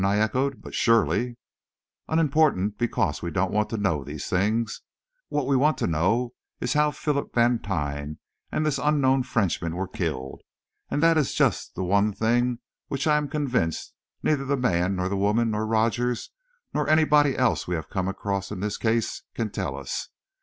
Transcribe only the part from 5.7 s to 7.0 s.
to know is how